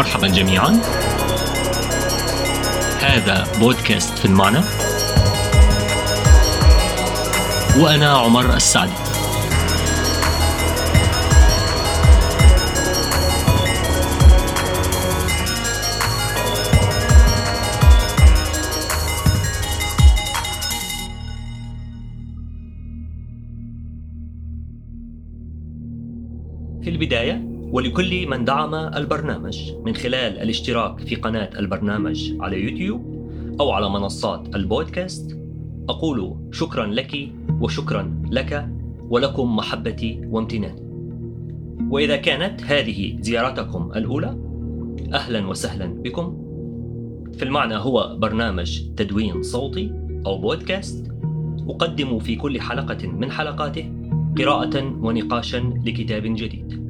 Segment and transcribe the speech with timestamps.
[0.00, 0.80] مرحبا جميعا.
[3.00, 4.60] هذا بودكاست في المعنى
[7.78, 9.09] وأنا عمر السعدي
[27.90, 33.00] ولكل من دعم البرنامج من خلال الاشتراك في قناة البرنامج على يوتيوب
[33.60, 35.38] أو على منصات البودكاست.
[35.88, 37.28] أقول شكرا لك
[37.60, 38.68] وشكرا لك
[39.00, 40.82] ولكم محبتي وامتناني.
[41.90, 44.38] وإذا كانت هذه زيارتكم الأولى
[45.12, 46.36] أهلا وسهلا بكم.
[47.32, 49.92] في المعنى هو برنامج تدوين صوتي
[50.26, 51.12] أو بودكاست
[51.68, 53.92] أقدم في كل حلقة من حلقاته
[54.38, 56.89] قراءة ونقاشا لكتاب جديد.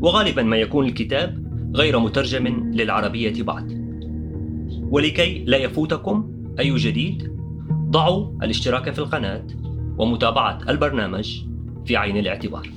[0.00, 3.80] وغالبا ما يكون الكتاب غير مترجم للعربية بعد.
[4.90, 7.32] ولكي لا يفوتكم أي جديد
[7.90, 9.46] ضعوا الاشتراك في القناة
[9.98, 11.42] ومتابعة البرنامج
[11.84, 12.68] في عين الاعتبار.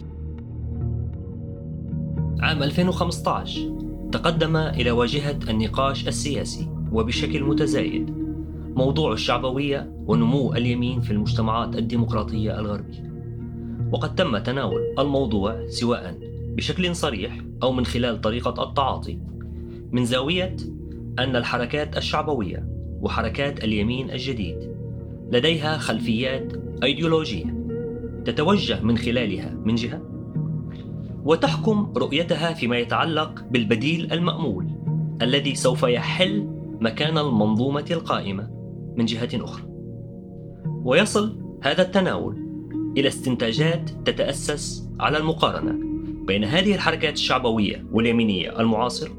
[2.39, 3.61] عام 2015
[4.11, 8.09] تقدم إلى واجهة النقاش السياسي وبشكل متزايد
[8.75, 13.13] موضوع الشعبوية ونمو اليمين في المجتمعات الديمقراطية الغربية.
[13.91, 19.19] وقد تم تناول الموضوع سواء بشكل صريح أو من خلال طريقة التعاطي
[19.91, 20.55] من زاوية
[21.19, 22.67] أن الحركات الشعبوية
[23.01, 24.75] وحركات اليمين الجديد
[25.31, 27.63] لديها خلفيات أيديولوجية
[28.25, 30.01] تتوجه من خلالها من جهة
[31.23, 34.67] وتحكم رؤيتها فيما يتعلق بالبديل المأمول
[35.21, 36.47] الذي سوف يحل
[36.79, 38.49] مكان المنظومة القائمة
[38.97, 39.63] من جهة أخرى.
[40.83, 42.38] ويصل هذا التناول
[42.97, 45.92] إلى استنتاجات تتأسس على المقارنة.
[46.25, 49.11] بين هذه الحركات الشعبوية واليمينية المعاصرة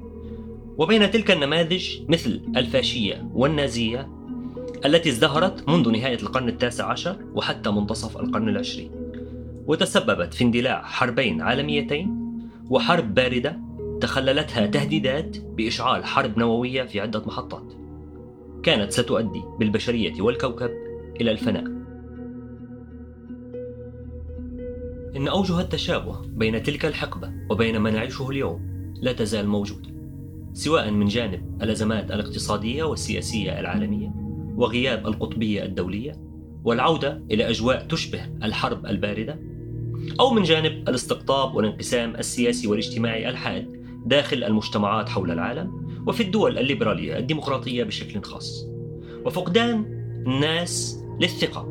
[0.78, 4.09] وبين تلك النماذج مثل الفاشية والنازية
[4.84, 8.91] التي ازدهرت منذ نهاية القرن التاسع عشر وحتى منتصف القرن العشرين.
[9.66, 12.16] وتسببت في اندلاع حربين عالميتين
[12.70, 13.60] وحرب باردة
[14.00, 17.72] تخللتها تهديدات بإشعال حرب نووية في عدة محطات.
[18.62, 20.71] كانت ستؤدي بالبشرية والكوكب
[21.21, 21.84] إلى الفناء.
[25.16, 29.94] إن أوجه التشابه بين تلك الحقبة وبين ما نعيشه اليوم لا تزال موجودة
[30.52, 34.12] سواء من جانب الأزمات الاقتصادية والسياسية العالمية
[34.56, 36.12] وغياب القطبية الدولية
[36.64, 39.41] والعودة إلى أجواء تشبه الحرب الباردة
[40.20, 47.19] أو من جانب الاستقطاب والانقسام السياسي والاجتماعي الحاد داخل المجتمعات حول العالم وفي الدول الليبرالية
[47.19, 48.66] الديمقراطية بشكل خاص.
[49.24, 49.84] وفقدان
[50.26, 51.69] الناس للثقة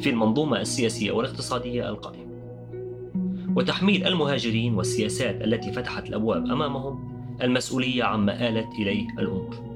[0.00, 2.33] في المنظومة السياسية والاقتصادية القائمة.
[3.56, 9.74] وتحميل المهاجرين والسياسات التي فتحت الأبواب أمامهم المسؤولية عما آلت إليه الأمور.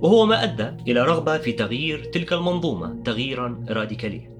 [0.00, 4.30] وهو ما أدى إلى رغبة في تغيير تلك المنظومة تغييرا راديكاليا.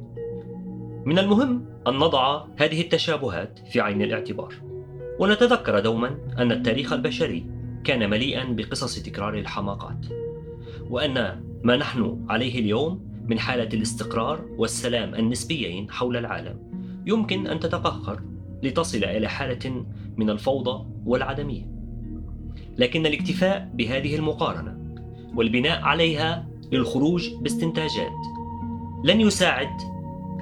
[1.05, 4.55] من المهم أن نضع هذه التشابهات في عين الاعتبار.
[5.19, 7.47] ونتذكر دوما أن التاريخ البشري
[7.85, 10.07] كان مليئا بقصص تكرار الحماقات.
[10.91, 16.76] وأن ما نحن عليه اليوم من حالة الاستقرار والسلام النسبيين حول العالم.
[17.07, 18.23] يمكن أن تتقهقر
[18.63, 19.87] لتصل إلى حالة
[20.17, 21.71] من الفوضى والعدمية.
[22.79, 24.79] لكن الاكتفاء بهذه المقارنة
[25.35, 28.13] والبناء عليها للخروج باستنتاجات
[29.05, 29.69] لن يساعد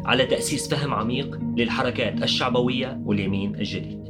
[0.05, 4.05] على تأسيس فهم عميق للحركات الشعبوية واليمين الجديد.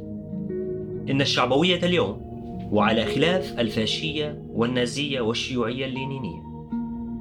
[1.09, 2.25] إن الشعبوية اليوم
[2.71, 6.43] وعلى خلاف الفاشية والنازية والشيوعية اللينينية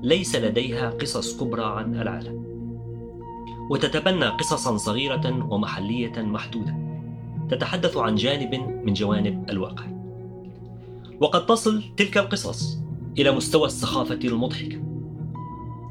[0.03, 2.44] ليس لديها قصص كبرى عن العالم.
[3.71, 6.77] وتتبنى قصصا صغيرة ومحلية محدودة.
[7.51, 8.55] تتحدث عن جانب
[8.85, 9.85] من جوانب الواقع.
[11.21, 12.79] وقد تصل تلك القصص
[13.19, 14.83] إلى مستوى السخافة المضحكة.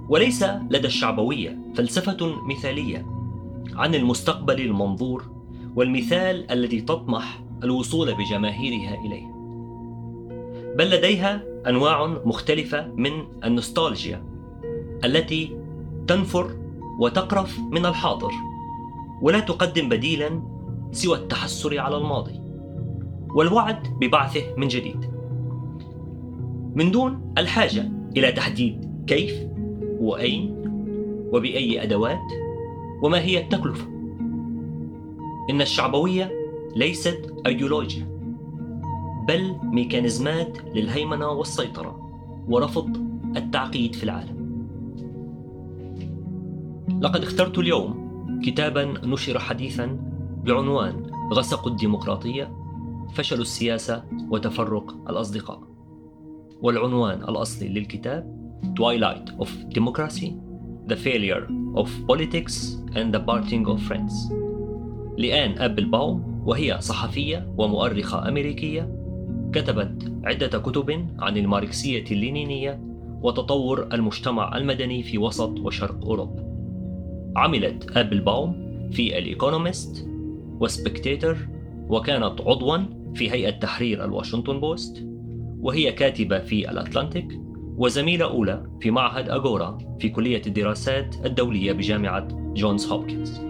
[0.10, 3.06] وليس لدى الشعبوية فلسفة مثالية
[3.74, 5.32] عن المستقبل المنظور
[5.76, 9.34] والمثال الذي تطمح الوصول بجماهيرها إليه.
[10.78, 13.12] بل لديها أنواع مختلفة من
[13.44, 14.24] النوستالجيا
[15.04, 15.58] التي
[16.08, 16.63] تنفر
[17.00, 18.32] وتقرف من الحاضر
[19.22, 20.42] ولا تقدم بديلا
[20.92, 22.42] سوى التحسر على الماضي
[23.36, 25.12] والوعد ببعثه من جديد.
[26.76, 29.48] من دون الحاجة إلى تحديد كيف
[30.00, 30.56] وأين
[31.34, 32.32] وبأي أدوات
[33.02, 33.88] وما هي التكلفة.
[35.50, 36.32] إن الشعبوية
[36.76, 38.08] ليست أيديولوجيا
[39.28, 42.10] بل ميكانيزمات للهيمنة والسيطرة
[42.48, 42.98] ورفض
[43.38, 44.43] التعقيد في العالم.
[46.90, 48.04] لقد اخترت اليوم
[48.46, 49.86] كتابا نشر حديثا
[50.46, 52.56] بعنوان غسق الديمقراطية
[53.14, 55.62] فشل السياسة وتفرق الأصدقاء.
[56.62, 58.44] والعنوان الأصلي للكتاب
[58.80, 60.32] Twilight of Democracy
[60.88, 62.56] The Failure of Politics
[62.96, 64.34] and the Parting of Friends.
[65.18, 68.96] لآن أبلباوم وهي صحفية ومؤرخة أمريكية
[69.54, 72.84] كتبت عدة كتب عن الماركسية اللينينية
[73.22, 76.53] وتطور المجتمع المدني في وسط وشرق أوروبا.
[77.36, 80.08] عملت أبلباوم في الإيكونومست
[80.60, 81.38] وسبكتيتر
[81.90, 82.78] وكانت عضوا
[83.16, 85.08] في هيئة تحرير الواشنطن بوست
[85.60, 87.40] وهي كاتبة في الأتلانتيك
[87.78, 93.42] وزميلة أولى في معهد أغورا في كلية الدراسات الدولية بجامعة جونز هوبكنز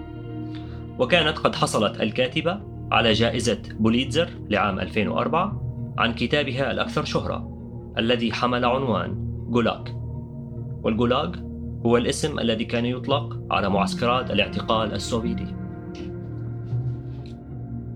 [1.00, 2.60] وكانت قد حصلت الكاتبة
[2.92, 5.62] على جائزة بوليتزر لعام 2004
[5.98, 7.50] عن كتابها الأكثر شهرة
[7.98, 9.16] الذي حمل عنوان
[9.50, 9.84] جولاغ
[10.84, 11.36] والجولاغ
[11.86, 15.48] هو الاسم الذي كان يطلق على معسكرات الاعتقال السوفيتي.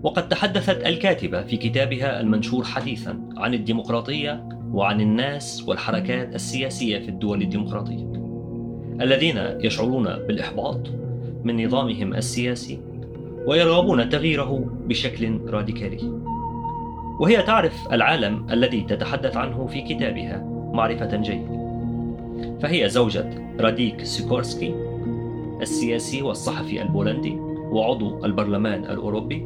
[0.04, 7.42] وقد تحدثت الكاتبة في كتابها المنشور حديثا عن الديمقراطية وعن الناس والحركات السياسية في الدول
[7.42, 8.08] الديمقراطية
[9.02, 10.88] الذين يشعرون بالإحباط
[11.44, 12.80] من نظامهم السياسي
[13.46, 16.22] ويرغبون تغييره بشكل راديكالي.
[17.20, 20.44] وهي تعرف العالم الذي تتحدث عنه في كتابها
[20.74, 21.57] معرفة جيدة.
[22.62, 24.76] فهي زوجة راديك سيكورسكي
[25.62, 27.34] السياسي والصحفي البولندي
[27.72, 29.46] وعضو البرلمان الأوروبي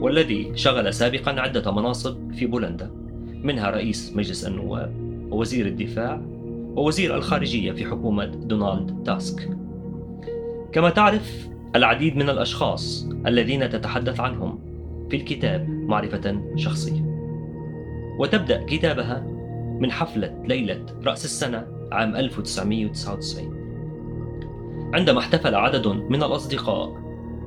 [0.00, 2.90] والذي شغل سابقا عدة مناصب في بولندا
[3.42, 4.94] منها رئيس مجلس النواب
[5.30, 6.22] ووزير الدفاع
[6.76, 9.48] ووزير الخارجية في حكومة دونالد تاسك.
[10.72, 14.58] كما تعرف العديد من الأشخاص الذين تتحدث عنهم
[15.10, 17.04] في الكتاب معرفة شخصية.
[18.18, 19.26] وتبدأ كتابها
[19.80, 23.60] من حفلة ليلة رأس السنة عام 1999
[24.94, 27.00] عندما احتفل عدد من الأصدقاء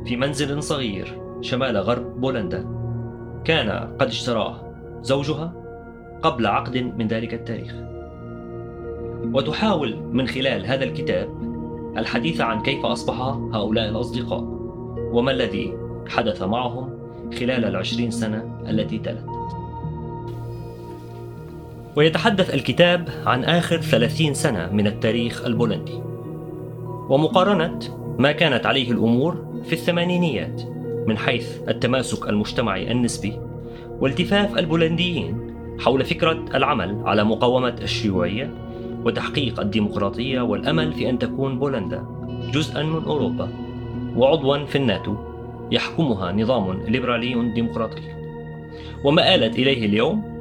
[0.06, 2.68] في منزل صغير شمال غرب بولندا
[3.46, 3.70] كان
[4.00, 5.54] قد اشتراه زوجها
[6.22, 7.74] قبل عقد من ذلك التاريخ.
[9.34, 11.30] وتحاول من خلال هذا الكتاب
[11.98, 13.22] الحديث عن كيف أصبح
[13.54, 14.44] هؤلاء الأصدقاء
[15.12, 17.00] وما الذي حدث معهم
[17.40, 19.33] خلال العشرين سنة التي تلت.
[21.96, 26.02] ويتحدث الكتاب عن آخر ثلاثين سنة من التاريخ البولندي.
[27.10, 27.80] ومقارنة
[28.20, 30.62] ما كانت عليه الأمور في الثمانينيات
[31.08, 33.40] من حيث التماسك المجتمعي النسبي
[34.00, 38.54] والتفاف البولنديين حول فكرة العمل على مقاومة الشيوعية
[39.06, 42.06] وتحقيق الديمقراطية والأمل في أن تكون بولندا
[42.54, 43.50] جزءا من أوروبا
[44.16, 45.16] وعضوا في الناتو
[45.72, 48.02] يحكمها نظام ليبرالي ديمقراطي.
[49.04, 50.33] وما آلت إليه اليوم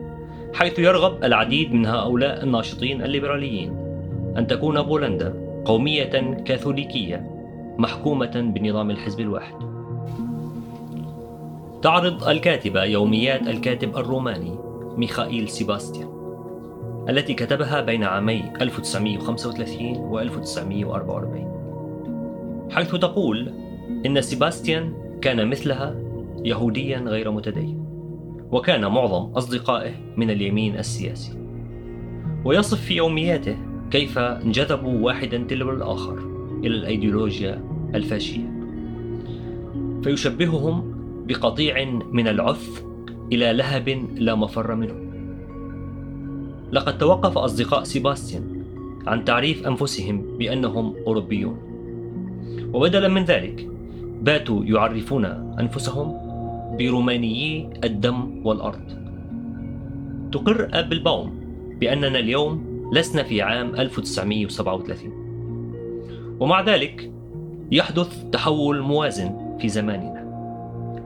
[0.54, 3.76] حيث يرغب العديد من هؤلاء الناشطين الليبراليين
[4.38, 5.34] أن تكون بولندا
[5.64, 7.26] قومية كاثوليكية
[7.78, 9.54] محكومة بنظام الحزب الواحد.
[11.82, 14.58] تعرض الكاتبة يوميات الكاتب الروماني
[14.96, 16.08] ميخائيل سيباستيان
[17.08, 23.52] التي كتبها بين عامي 1935 و 1944 حيث تقول
[24.06, 25.94] إن سيباستيان كان مثلها
[26.44, 27.81] يهوديا غير متدين
[28.52, 31.32] وكان معظم أصدقائه من اليمين السياسي.
[32.44, 33.56] ويصف في يومياته
[33.90, 36.18] كيف انجذبوا واحدا تلو الآخر
[36.64, 38.52] إلى الأيديولوجيا الفاشية.
[40.02, 40.92] فيشبههم
[41.26, 42.82] بقطيع من العث
[43.32, 44.94] إلى لهب لا مفر منه.
[46.72, 48.62] لقد توقف أصدقاء سيباستيان
[49.06, 51.58] عن تعريف أنفسهم بأنهم أوروبيون.
[52.72, 53.68] وبدلا من ذلك
[54.22, 55.24] باتوا يعرفون
[55.60, 56.21] أنفسهم
[56.82, 59.02] برومانيي الدم والأرض.
[60.32, 61.42] تقر أبلباوم
[61.80, 67.12] بأننا اليوم لسنا في عام 1937 ومع ذلك
[67.70, 70.22] يحدث تحول موازن في زماننا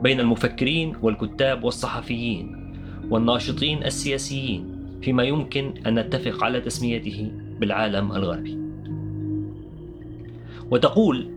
[0.03, 2.73] بين المفكرين والكتاب والصحفيين
[3.09, 4.65] والناشطين السياسيين
[5.01, 8.57] فيما يمكن أن نتفق على تسميته بالعالم الغربي.
[10.71, 11.29] وتقول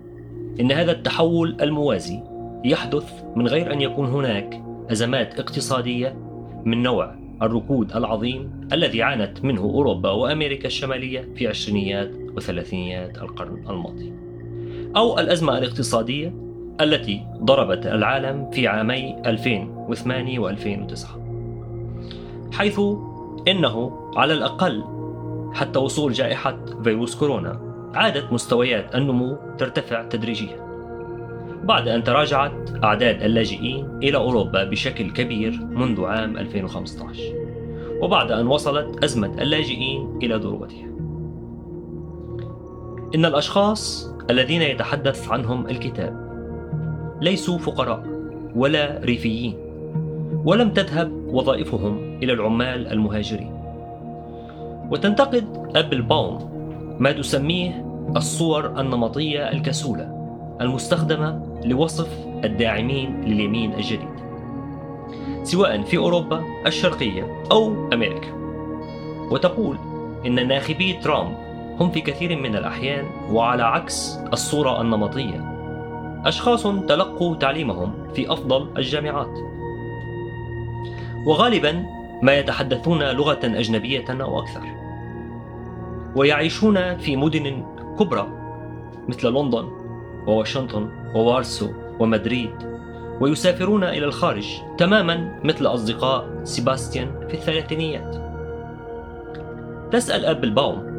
[0.60, 2.29] إن هذا التحول الموازي
[2.64, 4.62] يحدث من غير أن يكون هناك
[4.92, 6.16] أزمات اقتصادية
[6.64, 14.12] من نوع الركود العظيم الذي عانت منه أوروبا وأمريكا الشمالية في عشرينيات وثلاثينيات القرن الماضي.
[14.96, 16.34] أو الأزمة الاقتصادية
[16.80, 21.06] التي ضربت العالم في عامي 2008 و2009
[22.52, 22.80] حيث
[23.48, 24.84] إنه على الأقل
[25.52, 27.60] حتى وصول جائحة فيروس كورونا
[27.94, 30.69] عادت مستويات النمو ترتفع تدريجيا.
[31.64, 37.22] بعد أن تراجعت أعداد اللاجئين إلى أوروبا بشكل كبير منذ عام 2015
[38.02, 40.86] وبعد أن وصلت أزمة اللاجئين إلى ذروتها.
[43.14, 46.30] إن الأشخاص الذين يتحدث عنهم الكتاب
[47.20, 48.04] ليسوا فقراء
[48.54, 49.54] ولا ريفيين
[50.44, 53.60] ولم تذهب وظائفهم إلى العمال المهاجرين.
[54.90, 55.44] وتنتقد
[55.76, 56.50] أبل باوم
[56.98, 57.86] ما تسميه
[58.16, 60.19] الصور النمطية الكسولة
[60.60, 62.08] المستخدمة لوصف
[62.44, 64.20] الداعمين لليمين الجديد
[65.42, 68.32] سواء في أوروبا الشرقية أو أمريكا.
[69.30, 69.76] وتقول
[70.26, 71.36] إن ناخبي ترامب
[71.80, 75.50] هم في كثير من الأحيان وعلى عكس الصورة النمطية
[76.24, 79.38] أشخاص تلقوا تعليمهم في أفضل الجامعات.
[81.26, 81.86] وغالبا
[82.22, 84.62] ما يتحدثون لغة أجنبية أو أكثر.
[86.16, 87.64] ويعيشون في مدن
[87.98, 88.26] كبرى
[89.08, 89.79] مثل لندن
[90.26, 92.50] وواشنطن ووارسو ومدريد
[93.20, 94.46] ويسافرون إلى الخارج
[94.78, 98.16] تماما مثل أصدقاء سيباستيان في الثلاثينيات
[99.92, 100.90] تسأل أب الباوم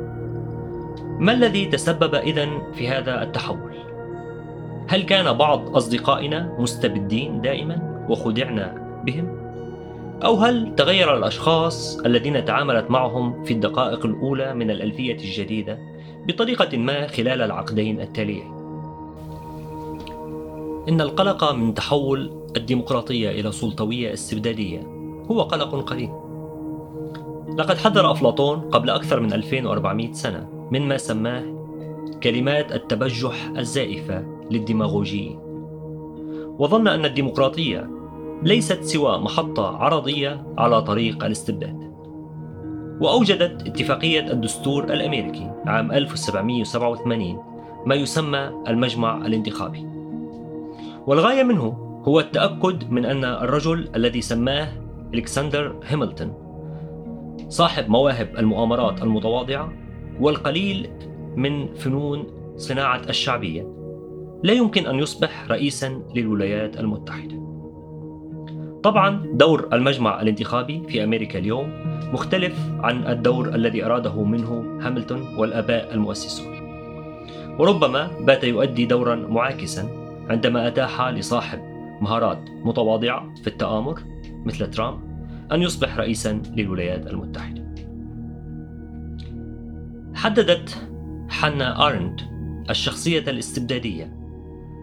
[1.20, 3.72] ما الذي تسبب إذن في هذا التحول؟
[4.88, 9.42] هل كان بعض أصدقائنا مستبدين دائما وخدعنا بهم؟
[10.24, 15.80] أو هل تغير الأشخاص الذين تعاملت معهم في الدقائق الأولى من الألفية الجديدة
[16.28, 18.61] بطريقة ما خلال العقدين التاليين؟
[20.90, 24.80] إن القلق من تحول الديمقراطية إلى سلطوية استبدادية
[25.32, 26.14] هو قلق قديم.
[27.58, 31.44] لقد حذر أفلاطون قبل أكثر من 2400 سنة مما سماه
[32.24, 35.40] كلمات التبجح الزائفة للديماغوجيين.
[36.60, 37.90] وظن أن الديمقراطية
[38.44, 41.92] ليست سوى محطة عرضية على طريق الاستبداد.
[43.02, 47.44] وأوجدت اتفاقية الدستور الأمريكي عام 1787
[47.86, 49.91] ما يسمى المجمع الانتخابي.
[51.12, 51.64] والغاية منه
[52.08, 54.68] هو التأكد من أن الرجل الذي سماه
[55.14, 56.34] إلكسندر هاملتون
[57.50, 59.74] صاحب مواهب المؤامرات المتواضعة
[60.20, 60.90] والقليل
[61.36, 63.68] من فنون صناعة الشعبية
[64.44, 67.36] لا يمكن أن يصبح رئيسا للولايات المتحدة.
[68.84, 71.72] طبعا دور المجمع الانتخابي في أمريكا اليوم
[72.14, 76.56] مختلف عن الدور الذي أراده منه هاملتون والآباء المؤسسون
[77.60, 80.01] وربما بات يؤدي دورا معاكسا
[80.32, 81.60] عندما أتاح لصاحب
[82.02, 84.02] مهارات متواضعة في التآمر
[84.46, 85.00] مثل ترامب
[85.52, 87.76] أن يصبح رئيسا للولايات المتحدة.
[90.16, 90.88] حددت
[91.30, 92.22] حنا آرنت
[92.70, 94.18] الشخصية الاستبدادية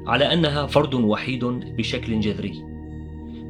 [0.07, 2.62] على أنها فرد وحيد بشكل جذري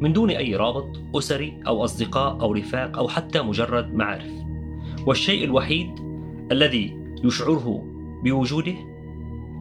[0.01, 4.33] من دون أي رابط أسري أو أصدقاء أو رفاق أو حتى مجرد معارف
[5.07, 5.91] والشيء الوحيد
[6.53, 7.85] الذي يشعره
[8.25, 8.75] بوجوده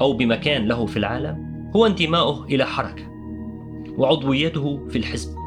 [0.02, 3.04] أو بمكان له في العالم هو انتماؤه إلى حركة
[3.98, 5.38] وعضويته في الحزب.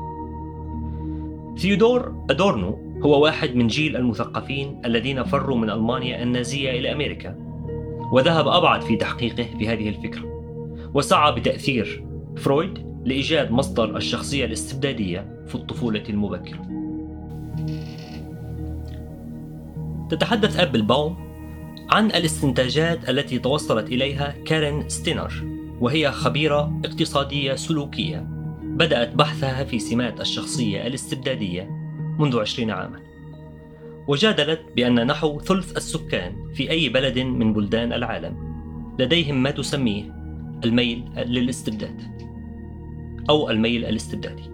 [1.59, 7.37] ثيودور أدورنو هو واحد من جيل المثقفين الذين فروا من ألمانيا النازية إلى أمريكا
[8.13, 10.31] وذهب أبعد في تحقيقه بهذه الفكرة
[10.95, 12.05] وسعى بتأثير
[12.37, 16.61] فرويد لإيجاد مصدر الشخصية الاستبدادية في الطفولة المبكرة.
[20.11, 21.17] تتحدث أبل باوم
[21.91, 25.60] عن الاستنتاجات التي توصلت إليها كارين ستينر.
[25.81, 28.27] وهي خبيرة اقتصادية سلوكية.
[28.63, 31.71] بدأت بحثها في سمات الشخصية الاستبدادية
[32.19, 33.01] منذ عشرين عاما.
[34.09, 38.37] وجادلت بأن نحو ثلث السكان في أي بلد من بلدان العالم
[38.99, 40.15] لديهم ما تسميه
[40.65, 42.03] الميل للاستبداد
[43.31, 44.51] أو الميل الاستبدادي.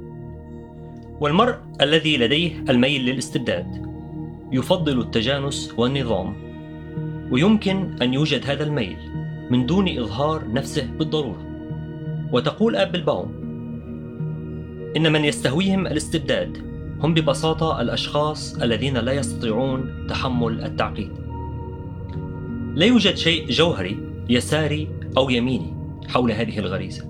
[1.21, 3.87] والمرء الذي لديه الميل للاستبداد
[4.53, 6.37] يفضل التجانس والنظام
[7.31, 8.97] ويمكن أن يوجد هذا الميل
[9.51, 11.47] من دون إظهار نفسه بالضرورة.
[12.33, 13.47] وتقول أب الباوم
[14.97, 16.59] إن من يستهويهم الاستبداد
[17.01, 21.11] هم ببساطة الأشخاص الذين لا يستطيعون تحمل التعقيد.
[22.75, 23.99] لا يوجد شيء جوهري
[24.29, 25.75] يساري أو يميني
[26.09, 27.05] حول هذه الغريزة.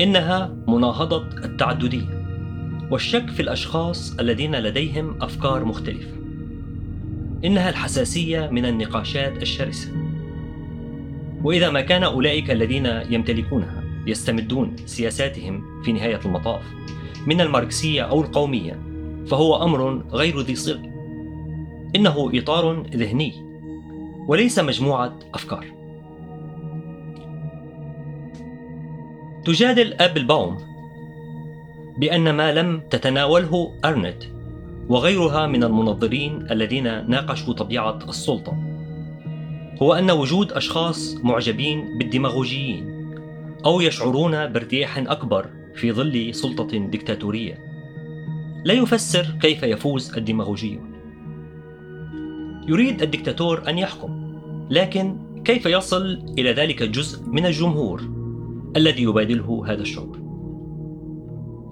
[0.00, 2.26] إنها مناهضة التعددية
[2.90, 6.16] والشك في الأشخاص الذين لديهم أفكار مختلفة.
[7.44, 10.05] إنها الحساسية من النقاشات الشرسة.
[11.46, 16.62] وإذا ما كان أولئك الذين يمتلكونها يستمدون سياساتهم في نهاية المطاف
[17.26, 18.82] من الماركسية أو القومية
[19.26, 20.90] فهو أمر غير ذي صلة
[21.96, 23.32] إنه إطار ذهني
[24.28, 25.66] وليس مجموعة أفكار.
[29.44, 30.56] تجادل أبل باوم
[31.98, 34.22] بأن ما لم تتناوله أرنت
[34.88, 38.65] وغيرها من المنظرين الذين ناقشوا طبيعة السلطة.
[39.82, 42.96] هو أن وجود أشخاص معجبين بالديماغوجيين
[43.64, 47.58] أو يشعرون بارتياح أكبر في ظل سلطة ديكتاتورية.
[48.64, 50.92] لا يفسر كيف يفوز الديماغوجيون.
[52.68, 54.38] يريد الدكتاتور أن يحكم
[54.70, 56.04] لكن كيف يصل
[56.38, 58.02] إلى ذلك الجزء من الجمهور
[58.76, 60.18] الذي يبادله هذا الشعور؟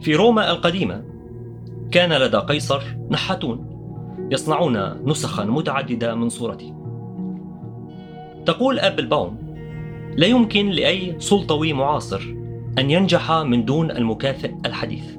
[0.01, 1.05] في روما القديمة
[1.91, 3.71] كان لدى قيصر نحاتون
[4.31, 6.84] يصنعون نسخا متعددة من صورته.
[8.47, 9.37] تقول أبل باوم
[10.17, 12.35] لا يمكن لأي سلطوي معاصر
[12.79, 15.17] أن ينجح من دون المكافئ الحديث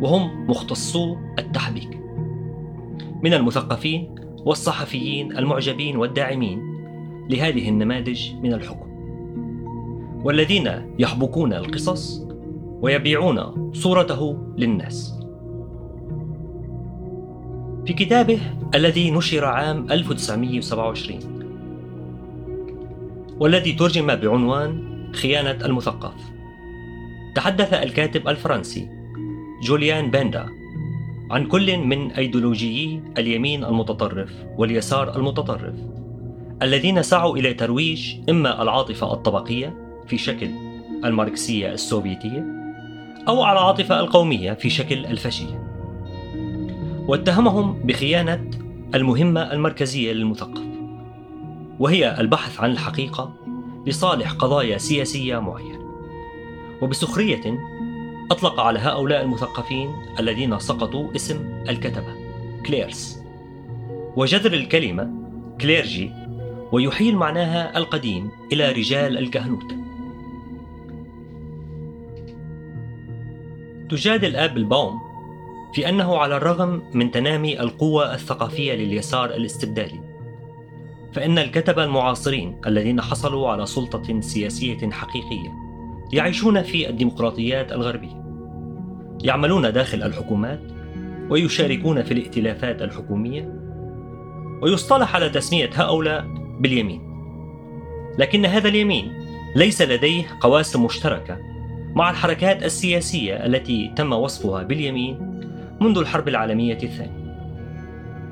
[0.00, 2.00] وهم مختصو التحبيك.
[3.22, 4.14] من المثقفين
[4.44, 6.62] والصحفيين المعجبين والداعمين
[7.30, 8.86] لهذه النماذج من الحكم.
[10.24, 12.26] والذين يحبكون القصص
[12.80, 15.20] ويبيعون صورته للناس.
[17.86, 18.38] في كتابه
[18.74, 21.35] الذي نشر عام 1927
[23.40, 26.14] والذي ترجم بعنوان خيانة المثقف.
[27.34, 28.88] تحدث الكاتب الفرنسي
[29.62, 30.46] جوليان باندا
[31.30, 35.74] عن كل من أيديولوجيي اليمين المتطرف واليسار المتطرف
[36.62, 39.74] الذين سعوا إلى ترويج إما العاطفة الطبقية
[40.06, 40.50] في شكل
[41.04, 42.44] الماركسية السوفيتية
[43.28, 45.66] أو العاطفة القومية في شكل الفاشية.
[47.08, 48.50] واتهمهم بخيانة
[48.94, 50.75] المهمة المركزية للمثقف.
[51.80, 53.32] وهي البحث عن الحقيقة
[53.86, 55.86] لصالح قضايا سياسية معينة.
[56.82, 57.58] وبسخرية
[58.30, 62.14] أطلق على هؤلاء المثقفين الذين سقطوا اسم الكتبة
[62.66, 63.22] clercs.
[64.16, 65.10] وجذر الكلمة
[65.60, 66.12] clergy
[66.72, 69.74] ويحيل معناها القديم إلى رجال الكهنوت.
[73.90, 75.00] تجادل أبل باوم
[75.74, 80.05] في أنه على الرغم من تنامي القوة الثقافية لليسار الاستبدادي.
[81.16, 85.52] فإن الكتبة المعاصرين الذين حصلوا على سلطة سياسية حقيقية
[86.12, 88.24] يعيشون في الديمقراطيات الغربية.
[89.24, 90.60] يعملون داخل الحكومات
[91.30, 93.52] ويشاركون في الائتلافات الحكومية
[94.62, 96.24] ويصطلح على تسمية هؤلاء
[96.60, 97.02] باليمين.
[98.18, 99.12] لكن هذا اليمين
[99.56, 101.38] ليس لديه قواسم مشتركة
[101.94, 105.40] مع الحركات السياسية التي تم وصفها باليمين
[105.80, 107.26] منذ الحرب العالمية الثانية.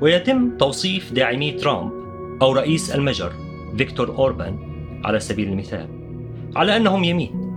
[0.01, 1.94] ويتم توصيف داعمي ترامب
[2.41, 3.31] أو رئيس المجر
[3.77, 4.57] فيكتور أوربان
[5.05, 5.87] على سبيل المثال
[6.55, 7.55] على أنهم يمين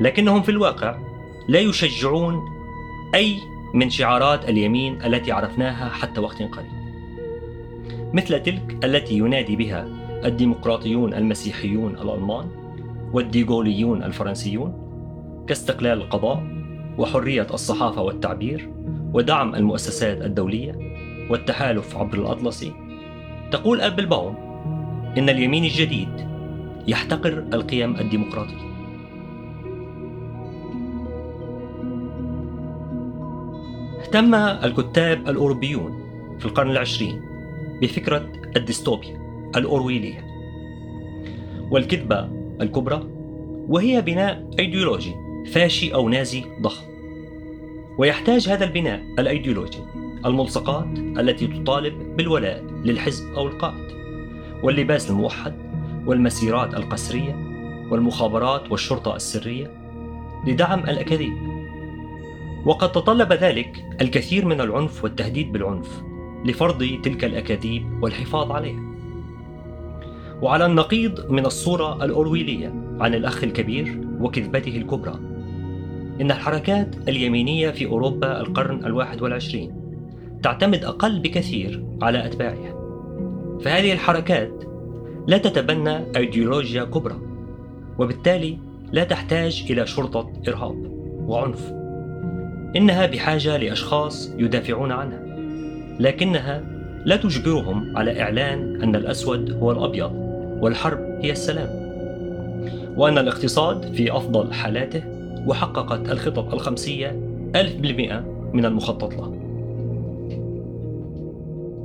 [0.00, 0.98] لكنهم في الواقع
[1.48, 2.40] لا يشجعون
[3.14, 3.36] أي
[3.74, 6.78] من شعارات اليمين التي عرفناها حتى وقت قريب.
[8.12, 9.88] مثل تلك التي ينادي بها
[10.24, 12.48] الديمقراطيون المسيحيون الألمان
[13.12, 14.88] والديغوليون الفرنسيون
[15.48, 16.42] كاستقلال القضاء
[16.98, 18.70] وحرية الصحافة والتعبير
[19.12, 20.78] ودعم المؤسسات الدولية
[21.30, 22.87] والتحالف عبر الأطلسي
[23.50, 24.34] تقول أبل باوم
[25.18, 26.28] إن اليمين الجديد
[26.86, 28.68] يحتقر القيم الديمقراطية.
[34.00, 35.98] اهتم الكتاب الأوروبيون
[36.38, 37.22] في القرن العشرين
[37.82, 39.18] بفكرة الديستوبيا
[39.56, 40.24] الأورويلية
[41.70, 42.28] والكذبة
[42.60, 43.08] الكبرى
[43.68, 45.14] وهي بناء أيديولوجي
[45.52, 46.84] فاشي أو نازي ضخم.
[47.98, 49.78] ويحتاج هذا البناء الأيديولوجي
[50.26, 53.88] الملصقات التي تطالب بالولاء للحزب أو القائد
[54.62, 55.54] واللباس الموحد
[56.06, 57.34] والمسيرات القسرية
[57.90, 59.70] والمخابرات والشرطة السرية
[60.46, 61.32] لدعم الأكاذيب.
[62.66, 66.02] وقد تطلب ذلك الكثير من العنف والتهديد بالعنف
[66.44, 68.88] لفرض تلك الأكاذيب والحفاظ عليها.
[70.42, 75.14] وعلى النقيض من الصورة الأورويلية عن الأخ الكبير وكذبته الكبرى
[76.20, 79.77] إن الحركات اليمينية في أوروبا القرن الواحد والعشرين
[80.42, 82.78] تعتمد أقل بكثير على أتباعها
[83.60, 84.64] فهذه الحركات
[85.26, 87.16] لا تتبنى أيديولوجيا كبرى
[87.98, 88.58] وبالتالي
[88.92, 90.76] لا تحتاج إلى شرطة إرهاب
[91.26, 91.72] وعنف.
[92.76, 95.22] إنها بحاجة لأشخاص يدافعون عنها
[96.00, 96.62] لكنها
[97.04, 100.12] لا تجبرهم على إعلان أن الأسود هو الأبيض
[100.62, 101.88] والحرب هي السلام
[102.96, 105.02] وأن الاقتصاد في أفضل حالاته
[105.46, 107.20] وحققت الخطط الخمسية
[107.56, 109.47] ألف بالمئة من المخطط له.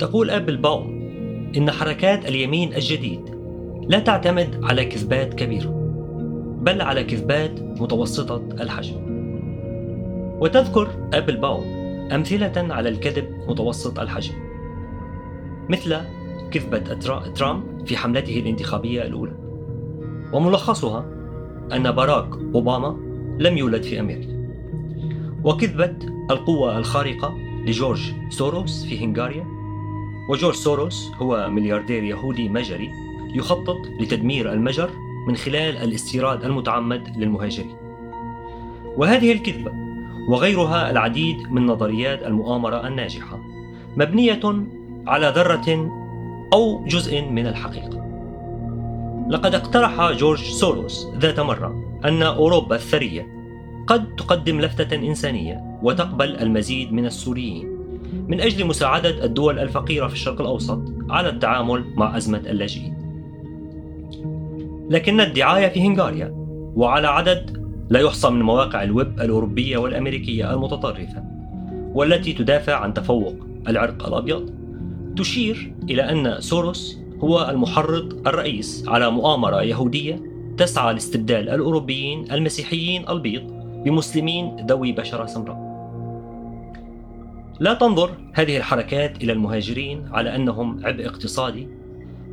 [0.03, 1.01] تقول أبل باوم
[1.57, 3.21] إن حركات اليمين الجديد
[3.87, 5.69] لا تعتمد على كذبات كبيرة
[6.61, 8.95] بل على كذبات متوسطة الحجم.
[10.41, 11.63] وتذكر أبل باوم
[12.11, 14.33] أمثلة على الكذب متوسط الحجم
[15.69, 15.97] مثل
[16.51, 16.79] كذبة
[17.35, 19.33] ترامب في حملته الانتخابية الأولى.
[20.33, 21.05] وملخصها
[21.73, 22.97] أن باراك أوباما
[23.39, 24.49] لم يولد في أمريكا.
[25.43, 25.95] وكذبة
[26.31, 27.33] القوة الخارقة
[27.65, 29.62] لجورج سوروس في هنغاريا
[30.29, 32.89] وجورج سوروس هو ملياردير يهودي مجري
[33.33, 34.89] يخطط لتدمير المجر
[35.27, 37.75] من خلال الاستيراد المتعمد للمهاجرين.
[38.97, 39.71] وهذه الكذبة
[40.29, 43.39] وغيرها العديد من نظريات المؤامرة الناجحة
[43.97, 44.67] مبنية
[45.07, 45.91] على ذرة
[46.53, 48.03] أو جزء من الحقيقة.
[49.29, 53.27] لقد اقترح جورج سوروس ذات مرة أن أوروبا الثرية
[53.87, 57.72] قد تقدم لفتة إنسانية وتقبل المزيد من السوريين.
[58.27, 62.93] من أجل مساعدة الدول الفقيرة في الشرق الأوسط على التعامل مع أزمة اللاجئين.
[64.89, 66.31] لكن الدعاية في هنغاريا
[66.75, 71.23] وعلى عدد لا يحصى من مواقع الويب الأوروبية والأمريكية المتطرفة
[71.93, 73.35] والتي تدافع عن تفوق
[73.67, 74.49] العرق الأبيض
[75.17, 80.21] تشير إلى أن سوروس هو المحرض الرئيس على مؤامرة يهودية
[80.57, 83.43] تسعى لاستبدال الأوروبيين المسيحيين البيض
[83.85, 85.62] بمسلمين ذوي بشرة سمراء.
[87.59, 91.67] لا تنظر هذه الحركات إلى المهاجرين على أنهم عبء اقتصادي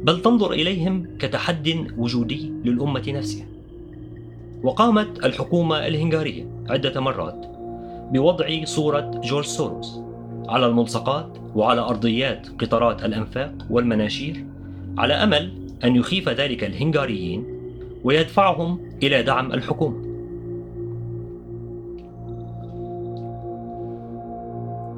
[0.04, 3.46] بل تنظر إليهم كتحد وجودي للأمة نفسها.
[4.62, 7.46] وقامت الحكومة الهنغارية عدة مرات
[8.12, 10.00] بوضع صورة جورج سوروس
[10.48, 14.44] على الملصقات وعلى أرضيات قطارات الأنفاق والمناشير
[14.98, 15.52] على أمل
[15.84, 17.44] أن يخيف ذلك الهنغاريين
[18.04, 20.09] ويدفعهم إلى دعم الحكومة.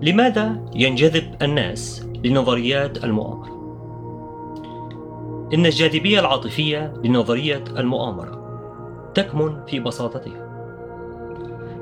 [0.03, 3.53] لماذا ينجذب الناس لنظريات المؤامرة؟
[5.55, 8.43] إن الجاذبية العاطفية لنظرية المؤامرة
[9.15, 10.49] تكمن في بساطتها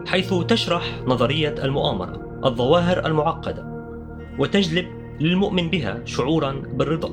[0.07, 3.67] حيث تشرح نظرية المؤامرة الظواهر المعقدة
[4.39, 4.87] وتجلب
[5.21, 7.11] للمؤمن بها شعورا بالرضا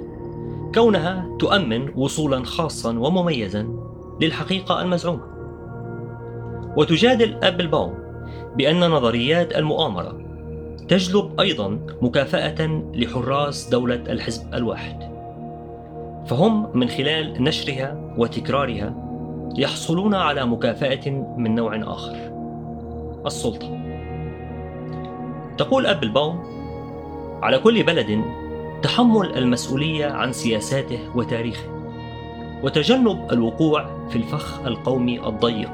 [0.76, 3.68] كونها تؤمن وصولا خاصا ومميزا
[4.22, 5.28] للحقيقة المزعومة
[6.78, 7.68] وتجادل أبل
[8.56, 10.27] بأن نظريات المؤامرة
[10.88, 15.00] تجلب أيضا مكافأة لحراس دولة الحزب الواحد.
[16.26, 18.94] فهم من خلال نشرها وتكرارها
[19.58, 22.16] يحصلون على مكافأة من نوع آخر.
[23.26, 23.78] السلطة.
[25.58, 26.44] تقول أبل باوم
[27.42, 28.22] على كل بلد
[28.82, 31.78] تحمل المسؤولية عن سياساته وتاريخه
[32.64, 35.72] وتجنب الوقوع في الفخ القومي الضيق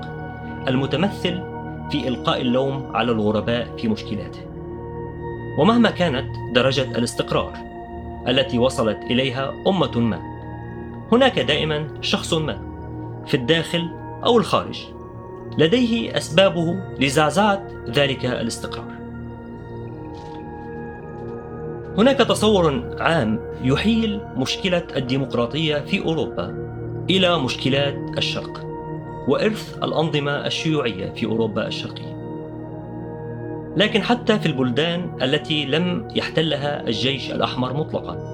[0.67, 1.43] المتمثل
[1.91, 4.52] في إلقاء اللوم على الغرباء في مشكلاته.
[5.57, 7.53] ومهما كانت درجة الاستقرار
[8.27, 10.19] التي وصلت إليها أمة ما
[11.11, 12.73] هناك دائما شخص ما
[13.27, 13.89] في الداخل
[14.25, 14.79] أو الخارج
[15.57, 18.93] لديه أسبابه لزعزعة ذلك الاستقرار.
[21.97, 26.55] هناك تصور عام يحيل مشكلة الديمقراطية في أوروبا
[27.09, 28.65] إلى مشكلات الشرق
[29.27, 32.12] وإرث الأنظمة الشيوعية في أوروبا الشرقية.
[33.77, 38.33] لكن حتى في البلدان التي لم يحتلها الجيش الأحمر مطلقا.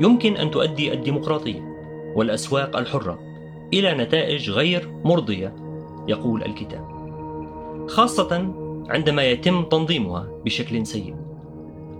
[0.00, 1.60] يمكن أن تؤدي الديمقراطية
[2.16, 3.18] والأسواق الحرة
[3.72, 5.54] إلى نتائج غير مرضية
[6.08, 6.84] يقول الكتاب.
[7.88, 8.52] خاصة
[8.88, 11.14] عندما يتم تنظيمها بشكل سيء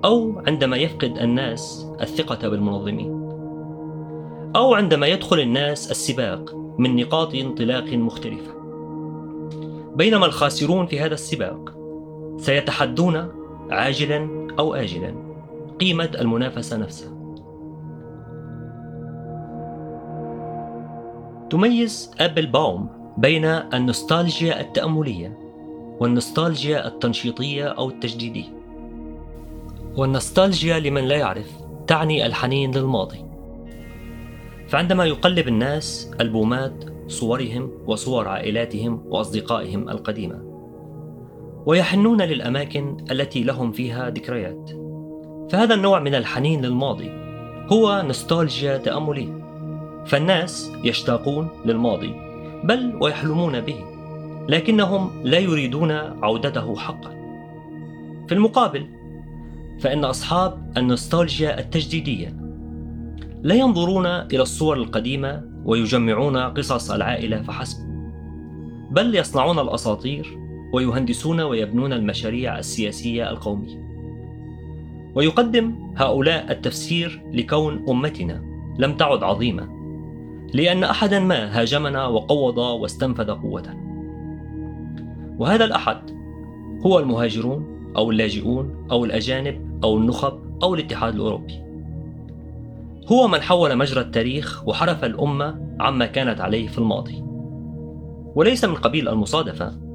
[0.05, 3.31] أو عندما يفقد الناس الثقة بالمنظمين
[4.57, 8.53] أو عندما يدخل الناس السباق من نقاط انطلاق مختلفة.
[9.97, 11.80] بينما الخاسرون في هذا السباق
[12.41, 13.29] سيتحدون
[13.71, 15.15] عاجلا أو اجلا.
[15.81, 17.11] قيمة المنافسة نفسها.
[21.51, 25.39] تميز أبل باوم بين النوستالجيا التأملية
[26.01, 28.61] والنوستالجيا التنشيطية أو التجديدية.
[29.97, 31.51] والنوستالجيا لمن لا يعرف
[31.87, 33.25] تعني الحنين للماضي.
[34.69, 40.50] فعندما يقلب الناس ألبومات صورهم وصور عائلاتهم وأصدقائهم القديمة
[41.67, 44.71] ويحنون للأماكن التي لهم فيها ذكريات.
[45.51, 47.11] فهذا النوع من الحنين للماضي
[47.73, 49.41] هو نوستالجيا تأملية
[50.07, 52.15] فالناس يشتاقون للماضي
[52.65, 53.85] بل ويحلمون به
[54.49, 57.11] لكنهم لا يريدون عودته حقا.
[58.29, 58.87] في المقابل
[59.81, 62.37] فإن أصحاب النوستالجيا التجديدية
[63.43, 67.79] لا ينظرون إلى الصور القديمة ويجمعون قصص العائلة فحسب
[68.91, 70.39] بل يصنعون الأساطير
[70.73, 73.91] ويهندسون ويبنون المشاريع السياسية القومية.
[75.15, 78.43] ويقدم هؤلاء التفسير لكون أمتنا
[78.79, 79.69] لم تعد عظيمة،
[80.55, 83.81] لأن أحدا ما هاجمنا وقوض واستنفذ قوتنا.
[85.39, 86.11] وهذا الأحد
[86.87, 91.55] هو المهاجرون أو اللاجئون أو الأجانب أو النخب أو الاتحاد الأوروبي.
[93.13, 97.25] هو من حول مجرى التاريخ وحرف الأمة عما كانت عليه في الماضي.
[98.35, 99.90] وليس من قبيل المصادفة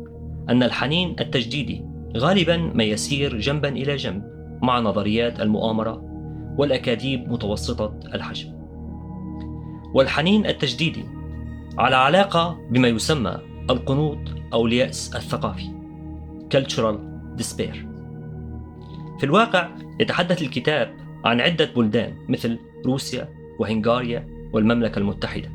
[0.50, 1.86] أن الحنين التجديدي
[2.18, 4.24] غالبا ما يسير جنبا إلى جنب
[4.62, 6.02] مع نظريات المؤامرة
[6.58, 8.56] والأكاذيب متوسطة الحجم.
[9.94, 11.06] والحنين التجديدي
[11.78, 13.38] على علاقة بما يسمى
[13.70, 14.18] القنوط
[14.54, 15.70] أو اليأس الثقافي
[16.56, 16.98] cultural
[17.42, 17.76] despair.
[19.20, 23.30] في الواقع يتحدث الكتاب عن عدة بلدان مثل روسيا
[23.60, 25.50] وهنغاريا والمملكة المتحدة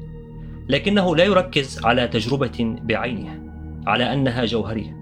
[0.69, 3.50] لكنه لا يركز على تجربة بعينها
[3.87, 4.97] على أنها جوهرية.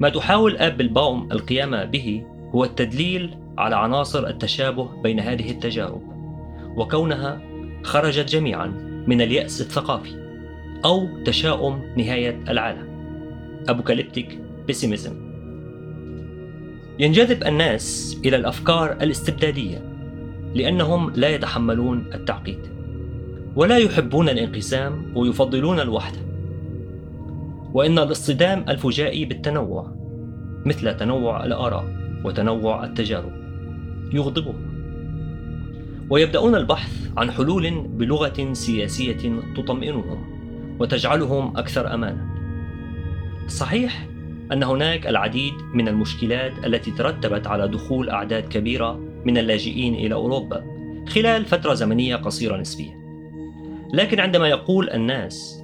[0.00, 2.22] ما تحاول أبل باوم القيام به
[2.54, 6.02] هو التدليل على عناصر التشابه بين هذه التجارب
[6.76, 7.40] وكونها
[7.82, 8.66] خرجت جميعا
[9.06, 10.28] من اليأس الثقافي
[10.84, 12.88] أو تشاؤم نهاية العالم.
[13.68, 15.28] أبوكاليبتيك بيسيميزم.
[16.98, 19.78] ينجذب الناس إلى الأفكار الاستبدادية
[20.54, 22.58] لأنهم لا يتحملون التعقيد
[23.56, 26.27] ولا يحبون الانقسام ويفضلون الوحدة.
[27.74, 29.94] وإن الاصطدام الفجائي بالتنوع
[30.66, 31.84] مثل تنوع الآراء
[32.24, 33.32] وتنوع التجارب
[34.12, 34.68] يغضبهم
[36.10, 40.38] ويبدأون البحث عن حلول بلغة سياسية تطمئنهم
[40.80, 42.28] وتجعلهم أكثر أمانا
[43.48, 44.08] صحيح
[44.52, 50.64] أن هناك العديد من المشكلات التي ترتبت على دخول أعداد كبيرة من اللاجئين إلى أوروبا
[51.08, 52.98] خلال فترة زمنية قصيرة نسبيا.
[53.92, 55.62] لكن عندما يقول الناس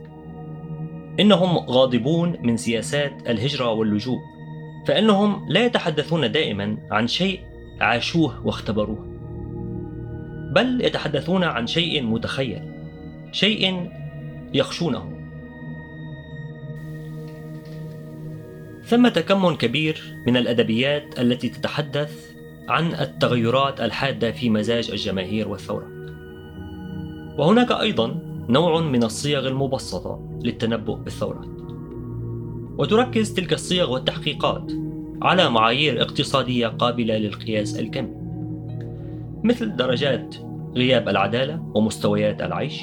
[1.20, 4.18] إنهم غاضبون من سياسات الهجرة واللجوء،
[4.86, 7.40] فإنهم لا يتحدثون دائما عن شيء
[7.80, 9.06] عاشوه واختبروه.
[10.54, 12.62] بل يتحدثون عن شيء متخيل،
[13.32, 13.90] شيء
[14.54, 15.10] يخشونه.
[18.84, 22.34] ثمة كم كبير من الأدبيات التي تتحدث
[22.68, 25.94] عن التغيرات الحادة في مزاج الجماهير والثورات.
[27.38, 31.48] وهناك أيضا نوع من الصيغ المبسطة للتنبؤ بالثورات.
[32.78, 34.72] وتركز تلك الصيغ والتحقيقات
[35.22, 38.14] على معايير اقتصادية قابلة للقياس الكمي.
[39.44, 40.36] مثل درجات
[40.74, 42.82] غياب العدالة ومستويات العيش.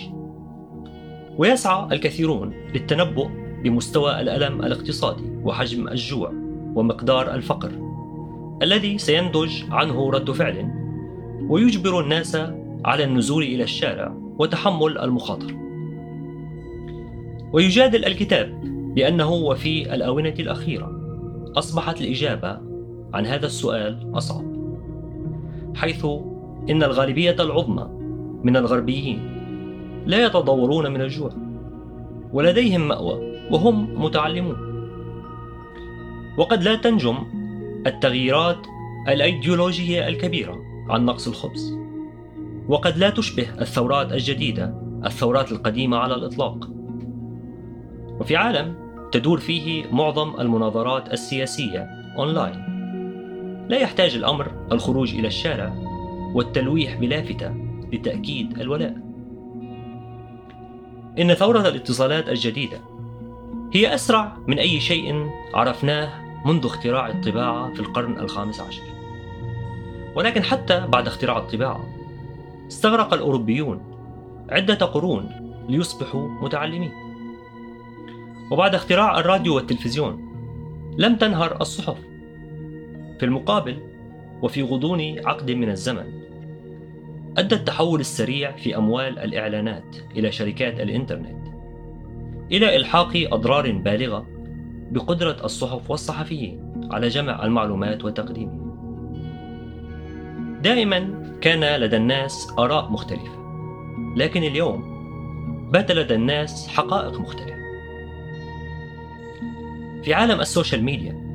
[1.38, 3.28] ويسعى الكثيرون للتنبؤ
[3.64, 6.34] بمستوى الألم الاقتصادي وحجم الجوع
[6.76, 7.72] ومقدار الفقر
[8.62, 10.72] الذي سينتج عنه رد فعل
[11.50, 12.38] ويجبر الناس
[12.86, 15.56] على النزول إلى الشارع وتحمل المخاطر
[17.54, 18.62] ويجادل الكتاب
[18.96, 21.02] بانه وفي الآونة الأخيرة.
[21.56, 22.60] أصبحت الإجابة
[23.14, 24.46] عن هذا السؤال أصعب
[25.76, 26.06] حيث
[26.70, 27.90] إن الغالبية العظمى
[28.44, 29.20] من الغربيين
[30.06, 31.32] لا يتضورون من الجوع
[32.34, 34.58] ولديهم مأوى وهم متعلمون.
[36.38, 37.18] وقد لا تنجم
[37.88, 38.68] التغييرات
[39.08, 40.58] الأيديولوجية الكبيرة
[40.90, 41.78] عن نقص الخبز
[42.68, 46.81] وقد لا تشبه الثورات الجديدة الثورات القديمة على الإطلاق.
[48.22, 48.76] وفي عالم
[49.12, 52.66] تدور فيه معظم المناظرات السياسية اونلاين
[53.70, 55.74] لا يحتاج الأمر الخروج إلى الشارع
[56.34, 57.56] والتلويح بلافته
[57.94, 58.98] لتأكيد الولاء.
[61.20, 62.78] إن ثورة الاتصالات الجديدة
[63.74, 66.10] هي أسرع من أي شيء عرفناه
[66.46, 68.84] منذ اختراع الطباعة في القرن الخامس عشر.
[70.16, 71.86] ولكن حتى بعد اختراع الطباعة
[72.68, 73.82] استغرق الأوروبيون
[74.50, 75.30] عدة قرون
[75.70, 77.01] ليصبحوا متعلمين.
[78.52, 80.32] وبعد اختراع الراديو والتلفزيون
[80.98, 81.98] لم تنهر الصحف
[83.20, 83.80] في المقابل
[84.42, 86.22] وفي غضون عقد من الزمن
[87.38, 91.48] أدى التحول السريع في أموال الإعلانات إلى شركات الإنترنت
[92.52, 94.26] إلى إلحاق أضرار بالغة
[94.92, 98.72] بقدرة الصحف والصحفيين على جمع المعلومات وتقديمها.
[100.62, 103.42] دائما كان لدى الناس آراء مختلفة،
[104.18, 104.92] لكن اليوم
[105.72, 107.61] بات لدى الناس حقائق مختلفة.
[110.04, 111.32] في عالم ال social media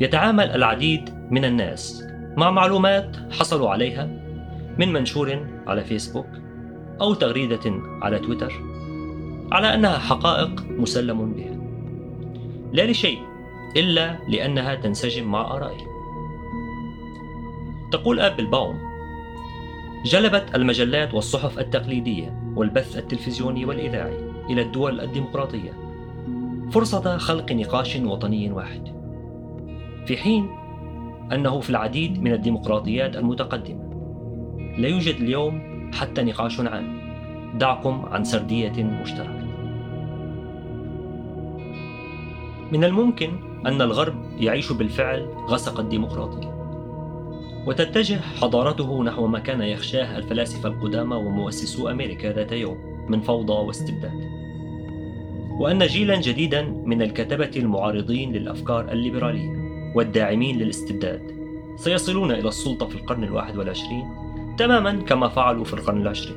[0.00, 2.04] يتعامل العديد من الناس
[2.36, 4.06] مع معلومات حصلوا عليها
[4.78, 6.26] من منشور على فيسبوك
[7.00, 7.60] أو تغريدة
[8.02, 8.52] على تويتر
[9.52, 11.58] على أنها حقائق مسلم بها.
[12.72, 13.18] لا لشيء
[13.76, 15.86] إلا لأنها تنسجم مع آرائه
[17.92, 18.78] تقول أبل باوم
[20.04, 25.87] جلبت المجلات والصحف التقليدية والبث التلفزيوني والإذاعي إلى الدول الديمقراطية
[26.70, 28.82] فرصة خلق نقاش وطني واحد.
[30.06, 30.48] في حين
[31.32, 33.88] أنه في العديد من الديمقراطيات المتقدمة
[34.78, 35.60] لا يوجد اليوم
[35.94, 36.98] حتى نقاش عام
[37.54, 39.48] دعكم عن سردية مشتركة.
[42.72, 43.30] من الممكن
[43.66, 46.58] أن الغرب يعيش بالفعل غسق الديمقراطية
[47.66, 52.78] وتتجه حضارته نحو ما كان يخشاه الفلاسفة القدامى ومؤسسو أمريكا ذات يوم
[53.08, 54.37] من فوضى واستبداد.
[55.58, 61.38] وأن جيلا جديدا من الكتبة المعارضين للأفكار الليبرالية والداعمين للاستبداد
[61.76, 64.04] سيصلون إلى السلطة في القرن الواحد والعشرين
[64.58, 66.36] تماما كما فعلوا في القرن العشرين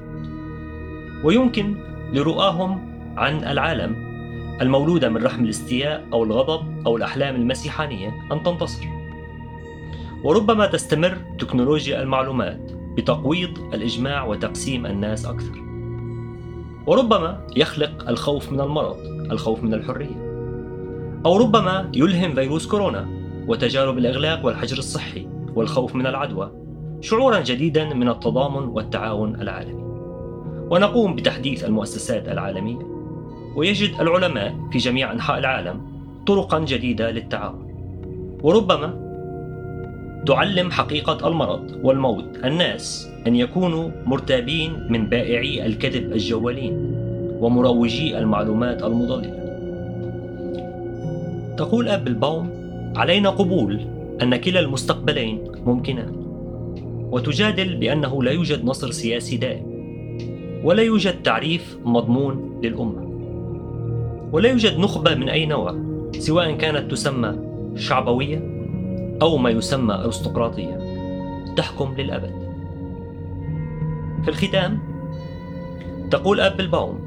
[1.24, 1.76] ويمكن
[2.14, 4.12] لرؤاهم عن العالم
[4.62, 8.86] المولودة من رحم الاستياء أو الغضب أو الأحلام المسيحانية أن تنتصر.
[10.24, 15.71] وربما تستمر تكنولوجيا المعلومات بتقويض الإجماع وتقسيم الناس أكثر.
[16.88, 18.98] وربما يخلق الخوف من المرض،
[19.32, 20.32] الخوف من الحرية.
[21.26, 23.08] أو ربما يلهم فيروس كورونا
[23.48, 26.52] وتجارب الإغلاق والحجر الصحي والخوف من العدوى
[27.02, 29.82] شعورا جديدا من التضامن والتعاون العالمي.
[30.70, 32.80] ونقوم بتحديث المؤسسات العالمية.
[33.56, 35.82] ويجد العلماء في جميع أنحاء العالم
[36.28, 37.72] طرقا جديدة للتعاون.
[38.44, 39.11] وربما
[40.26, 46.96] تعلم حقيقة المرض والموت الناس أن يكونوا مرتابين من بائعي الكذب الجوالين
[47.40, 49.42] ومروجي المعلومات المضللة.
[51.58, 52.50] تقول ابل باوم
[52.96, 53.80] علينا قبول
[54.22, 56.16] أن كلا المستقبلين ممكنان
[57.12, 59.72] وتجادل بأنه لا يوجد نصر سياسي دائم
[60.64, 63.12] ولا يوجد تعريف مضمون للأمة
[64.32, 65.76] ولا يوجد نخبة من أي نوع
[66.12, 67.36] سواء كانت تسمى
[67.76, 68.51] شعبوية
[69.22, 70.78] أو ما يسمى أرستقراطية
[71.56, 72.52] تحكم للأبد.
[74.24, 74.80] في الختام
[76.12, 77.00] تقول ابل باوم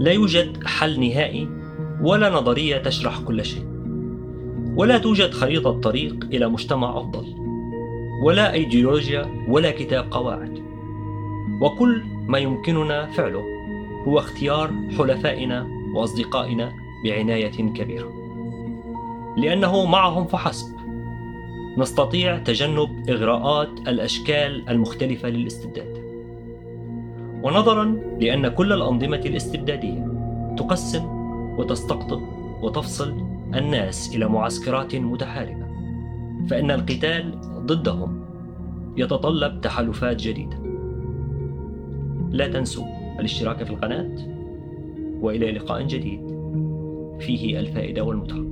[0.00, 1.48] لا يوجد حل نهائي
[2.02, 3.64] ولا نظرية تشرح كل شيء
[4.76, 7.34] ولا توجد خريطة طريق إلى مجتمع أفضل
[8.22, 10.62] ولا أيديولوجيا ولا كتاب قواعد
[11.60, 13.42] وكل ما يمكننا فعله
[14.08, 16.72] هو اختيار حلفائنا وأصدقائنا
[17.04, 18.12] بعناية كبيرة
[19.36, 20.71] لأنه معهم فحسب
[21.78, 26.02] نستطيع تجنب إغراءات الأشكال المختلفة للاستبداد.
[27.42, 27.84] ونظرا
[28.20, 30.06] لأن كل الأنظمة الاستبدادية
[30.56, 31.04] تقسم
[31.58, 32.22] وتستقطب
[32.62, 33.14] وتفصل
[33.54, 35.66] الناس إلى معسكرات متحاربة
[36.48, 38.24] فإن القتال ضدهم
[38.96, 40.58] يتطلب تحالفات جديدة.
[42.30, 42.84] لا تنسوا
[43.18, 44.16] الاشتراك في القناة
[45.20, 46.32] وإلى لقاء جديد.
[47.20, 48.51] فيه الفائدة والمتعة.